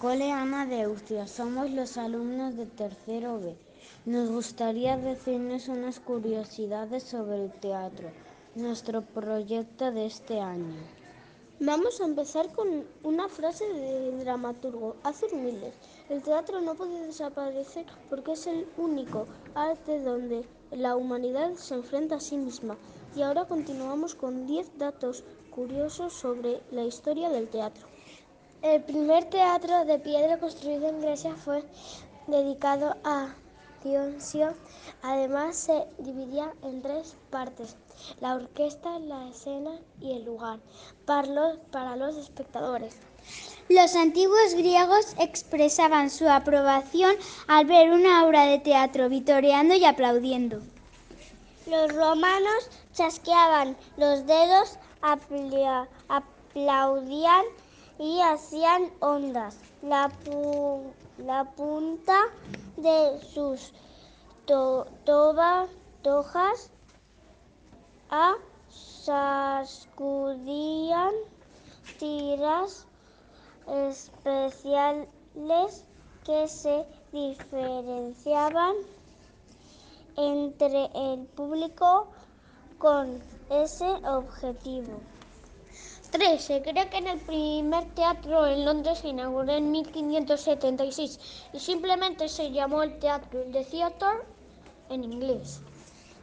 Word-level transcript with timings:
cole 0.00 0.32
Ana 0.32 0.64
de 0.64 0.80
Austria. 0.84 1.26
Somos 1.26 1.70
los 1.70 1.98
alumnos 1.98 2.56
de 2.56 2.64
tercero 2.64 3.38
B. 3.38 3.54
Nos 4.06 4.30
gustaría 4.30 4.96
decirles 4.96 5.68
unas 5.68 6.00
curiosidades 6.00 7.02
sobre 7.02 7.44
el 7.44 7.52
teatro, 7.52 8.08
nuestro 8.54 9.02
proyecto 9.02 9.92
de 9.92 10.06
este 10.06 10.40
año. 10.40 10.80
Vamos 11.60 12.00
a 12.00 12.06
empezar 12.06 12.50
con 12.54 12.86
una 13.02 13.28
frase 13.28 13.68
del 13.68 14.20
dramaturgo 14.20 14.96
Arthur 15.02 15.34
Miller. 15.34 15.74
El 16.08 16.22
teatro 16.22 16.62
no 16.62 16.76
puede 16.76 17.06
desaparecer 17.06 17.84
porque 18.08 18.32
es 18.32 18.46
el 18.46 18.66
único 18.78 19.26
arte 19.54 20.00
donde 20.00 20.46
la 20.70 20.96
humanidad 20.96 21.52
se 21.56 21.74
enfrenta 21.74 22.14
a 22.14 22.20
sí 22.20 22.38
misma. 22.38 22.78
Y 23.14 23.20
ahora 23.20 23.44
continuamos 23.44 24.14
con 24.14 24.46
10 24.46 24.78
datos 24.78 25.24
curiosos 25.50 26.14
sobre 26.14 26.62
la 26.70 26.84
historia 26.84 27.28
del 27.28 27.48
teatro. 27.48 27.86
El 28.62 28.82
primer 28.82 29.24
teatro 29.24 29.86
de 29.86 29.98
piedra 29.98 30.38
construido 30.38 30.86
en 30.86 31.00
Grecia 31.00 31.34
fue 31.34 31.64
dedicado 32.26 32.94
a 33.04 33.28
Dionisio. 33.82 34.52
Además 35.00 35.56
se 35.56 35.86
dividía 35.96 36.52
en 36.62 36.82
tres 36.82 37.16
partes, 37.30 37.74
la 38.20 38.34
orquesta, 38.34 38.98
la 38.98 39.30
escena 39.30 39.78
y 40.02 40.12
el 40.12 40.26
lugar, 40.26 40.58
para 41.06 41.26
los, 41.26 41.56
para 41.72 41.96
los 41.96 42.18
espectadores. 42.18 42.98
Los 43.70 43.94
antiguos 43.94 44.52
griegos 44.54 45.14
expresaban 45.18 46.10
su 46.10 46.28
aprobación 46.28 47.16
al 47.48 47.64
ver 47.64 47.90
una 47.90 48.26
obra 48.26 48.44
de 48.44 48.58
teatro 48.58 49.08
vitoreando 49.08 49.74
y 49.74 49.86
aplaudiendo. 49.86 50.60
Los 51.66 51.94
romanos 51.94 52.68
chasqueaban 52.92 53.74
los 53.96 54.26
dedos, 54.26 54.76
aplaudían 56.10 57.44
y 58.00 58.20
hacían 58.22 58.90
ondas. 59.00 59.58
La, 59.82 60.10
la 61.18 61.44
punta 61.52 62.18
de 62.78 63.20
sus 63.20 63.74
to, 64.46 64.86
tojas 66.02 66.70
a 68.08 68.36
sacudían 69.04 69.52
tiras 71.98 72.86
especiales 73.66 75.06
que 76.24 76.48
se 76.48 76.86
diferenciaban 77.12 78.76
entre 80.16 80.90
el 80.94 81.26
público 81.26 82.08
con 82.78 83.22
ese 83.50 83.84
objetivo. 84.06 85.02
3. 86.10 86.40
Se 86.40 86.62
cree 86.62 86.88
que 86.88 86.98
en 86.98 87.06
el 87.06 87.20
primer 87.20 87.84
teatro 87.94 88.46
en 88.46 88.64
Londres 88.64 88.98
se 88.98 89.08
inauguró 89.08 89.52
en 89.52 89.70
1576 89.70 91.20
y 91.52 91.58
simplemente 91.58 92.28
se 92.28 92.50
llamó 92.50 92.82
el 92.82 92.98
teatro 92.98 93.42
The 93.52 93.64
Theatre 93.64 94.24
en 94.88 95.04
inglés. 95.04 95.60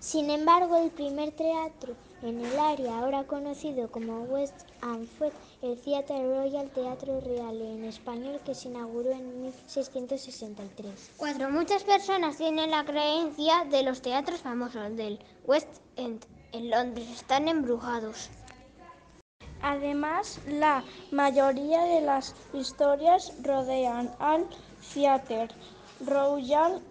Sin 0.00 0.30
embargo, 0.30 0.76
el 0.76 0.90
primer 0.90 1.32
teatro 1.32 1.94
en 2.22 2.44
el 2.44 2.58
área, 2.58 2.98
ahora 2.98 3.24
conocido 3.24 3.90
como 3.90 4.22
West 4.22 4.54
End, 4.82 5.06
fue 5.06 5.30
el 5.62 5.78
Theatre 5.80 6.22
Royal 6.26 6.70
Teatro 6.70 7.20
Real 7.20 7.60
en 7.60 7.84
español 7.84 8.40
que 8.44 8.54
se 8.54 8.68
inauguró 8.68 9.12
en 9.12 9.42
1663. 9.42 11.10
4. 11.16 11.50
Muchas 11.50 11.84
personas 11.84 12.36
tienen 12.36 12.70
la 12.70 12.84
creencia 12.84 13.64
de 13.70 13.82
los 13.82 14.02
teatros 14.02 14.40
famosos 14.40 14.96
del 14.96 15.18
West 15.46 15.68
End 15.96 16.24
en 16.54 16.70
Londres 16.70 17.08
están 17.10 17.48
embrujados. 17.48 18.30
Además, 19.66 20.40
la 20.46 20.84
mayoría 21.10 21.84
de 21.84 22.02
las 22.02 22.34
historias 22.52 23.32
rodean 23.42 24.14
al 24.18 24.46
Theatre 24.92 25.48
Royal 26.04 26.82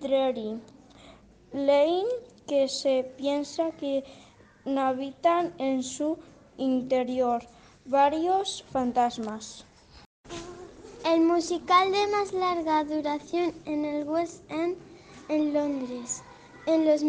Drury 0.00 0.60
Lane, 1.52 2.08
que 2.48 2.66
se 2.66 3.04
piensa 3.16 3.70
que 3.78 4.02
habitan 4.76 5.54
en 5.58 5.84
su 5.84 6.18
interior 6.56 7.40
varios 7.84 8.64
fantasmas. 8.72 9.64
El 11.04 11.20
musical 11.20 11.92
de 11.92 12.08
más 12.08 12.32
larga 12.32 12.82
duración 12.82 13.54
en 13.64 13.84
el 13.84 14.08
West 14.08 14.42
End 14.50 14.76
en 15.28 15.54
Londres, 15.54 16.24
en 16.66 16.84
Los, 16.84 17.02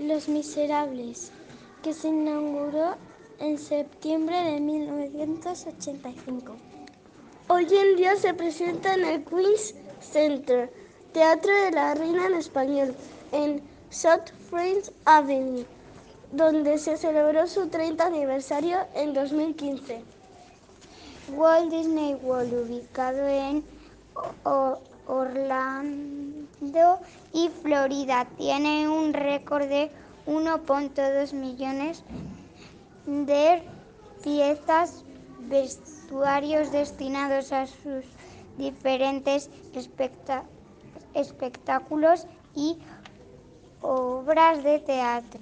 Los 0.00 0.28
Miserables, 0.28 1.30
que 1.84 1.94
se 1.94 2.08
inauguró 2.08 2.96
en 3.40 3.58
septiembre 3.58 4.42
de 4.42 4.60
1985. 4.60 6.56
Hoy 7.48 7.66
en 7.70 7.96
día 7.96 8.16
se 8.16 8.34
presenta 8.34 8.94
en 8.94 9.04
el 9.04 9.24
Queen's 9.24 9.74
Center, 10.00 10.72
Teatro 11.12 11.52
de 11.52 11.70
la 11.70 11.94
Reina 11.94 12.26
en 12.26 12.34
español, 12.34 12.94
en 13.32 13.62
South 13.90 14.32
Friends 14.50 14.92
Avenue, 15.04 15.66
donde 16.32 16.78
se 16.78 16.96
celebró 16.96 17.46
su 17.46 17.68
30 17.68 18.06
aniversario 18.06 18.78
en 18.94 19.12
2015. 19.12 20.02
Walt 21.32 21.70
Disney 21.70 22.14
World, 22.14 22.52
ubicado 22.54 23.26
en 23.26 23.64
Orlando 25.06 26.98
y 27.32 27.48
Florida, 27.62 28.26
tiene 28.36 28.88
un 28.88 29.12
récord 29.12 29.66
de 29.68 29.90
1.2 30.26 31.32
millones 31.34 32.02
de 32.08 32.33
piezas, 34.22 35.04
vestuarios 35.40 36.72
destinados 36.72 37.52
a 37.52 37.66
sus 37.66 38.04
diferentes 38.56 39.50
espectáculos 41.14 42.26
y 42.54 42.78
obras 43.80 44.62
de 44.62 44.78
teatro. 44.78 45.40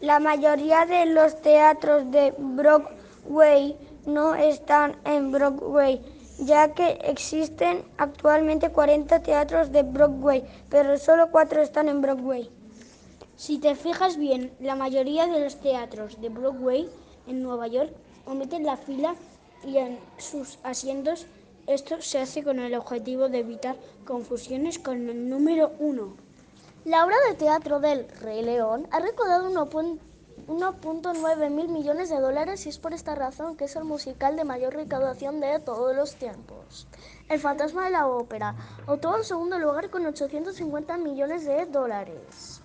La 0.00 0.18
mayoría 0.18 0.86
de 0.86 1.06
los 1.06 1.40
teatros 1.40 2.10
de 2.10 2.34
Broadway 2.38 3.76
no 4.06 4.34
están 4.34 4.96
en 5.04 5.30
Broadway, 5.30 6.00
ya 6.38 6.72
que 6.72 6.98
existen 7.04 7.84
actualmente 7.98 8.70
40 8.70 9.20
teatros 9.20 9.72
de 9.72 9.82
Broadway, 9.82 10.44
pero 10.70 10.96
solo 10.98 11.30
4 11.30 11.62
están 11.62 11.88
en 11.88 12.00
Broadway. 12.00 12.50
Si 13.40 13.56
te 13.56 13.72
fijas 13.74 14.18
bien, 14.18 14.52
la 14.60 14.76
mayoría 14.76 15.26
de 15.26 15.40
los 15.40 15.56
teatros 15.56 16.20
de 16.20 16.28
Broadway 16.28 16.90
en 17.26 17.42
Nueva 17.42 17.68
York 17.68 17.90
omiten 18.26 18.66
la 18.66 18.76
fila 18.76 19.14
y 19.64 19.78
en 19.78 19.98
sus 20.18 20.58
asientos. 20.62 21.24
Esto 21.66 22.02
se 22.02 22.18
hace 22.18 22.44
con 22.44 22.58
el 22.58 22.74
objetivo 22.74 23.30
de 23.30 23.38
evitar 23.38 23.76
confusiones 24.04 24.78
con 24.78 25.08
el 25.08 25.30
número 25.30 25.72
uno. 25.78 26.18
La 26.84 27.02
obra 27.02 27.16
de 27.30 27.34
teatro 27.34 27.80
del 27.80 28.06
Rey 28.20 28.42
León 28.42 28.86
ha 28.90 29.00
recaudado 29.00 29.48
1.9 29.48 31.50
mil 31.50 31.68
millones 31.68 32.10
de 32.10 32.20
dólares 32.20 32.66
y 32.66 32.68
es 32.68 32.78
por 32.78 32.92
esta 32.92 33.14
razón 33.14 33.56
que 33.56 33.64
es 33.64 33.74
el 33.74 33.84
musical 33.84 34.36
de 34.36 34.44
mayor 34.44 34.74
recaudación 34.74 35.40
de 35.40 35.58
todos 35.60 35.96
los 35.96 36.14
tiempos. 36.16 36.86
El 37.30 37.40
fantasma 37.40 37.86
de 37.86 37.92
la 37.92 38.06
ópera 38.06 38.54
obtuvo 38.86 39.16
el 39.16 39.24
segundo 39.24 39.58
lugar 39.58 39.88
con 39.88 40.04
850 40.04 40.98
millones 40.98 41.46
de 41.46 41.64
dólares. 41.64 42.59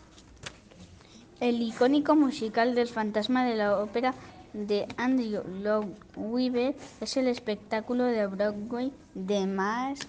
El 1.45 1.61
icónico 1.61 2.16
musical 2.16 2.73
del 2.73 2.88
fantasma 2.88 3.45
de 3.45 3.53
la 3.53 3.79
ópera 3.79 4.16
de 4.53 4.88
Andrew 4.97 5.44
Lloyd 5.61 5.94
Webber 6.16 6.75
es 7.01 7.17
el 7.17 7.28
espectáculo 7.28 8.06
de 8.06 8.25
Broadway 8.25 8.91
de 9.13 9.45
más 9.45 10.00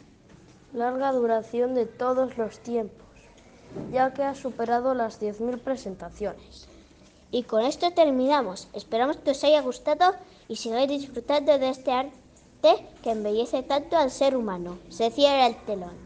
larga 0.73 1.13
duración 1.13 1.75
de 1.75 1.85
todos 1.85 2.39
los 2.39 2.59
tiempos, 2.61 3.07
ya 3.93 4.15
que 4.15 4.23
ha 4.23 4.35
superado 4.35 4.95
las 4.95 5.21
10.000 5.21 5.59
presentaciones. 5.59 6.69
Y 7.31 7.43
con 7.43 7.67
esto 7.67 7.91
terminamos. 7.91 8.69
Esperamos 8.73 9.19
que 9.19 9.33
os 9.33 9.45
haya 9.45 9.61
gustado 9.61 10.15
y 10.49 10.57
sigáis 10.57 10.89
disfrutando 10.89 11.59
de 11.59 11.69
este 11.69 11.93
arte 11.93 12.87
que 13.03 13.11
embellece 13.11 13.63
tanto 13.63 13.99
al 13.99 14.11
ser 14.11 14.39
humano. 14.39 14.79
Se 14.89 15.10
cierra 15.10 15.49
el 15.49 15.57
telón. 15.66 16.06